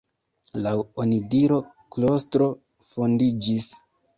[0.67, 0.71] Laŭ
[1.03, 1.59] onidiro
[1.97, 2.49] klostro
[2.95, 3.73] fondiĝis.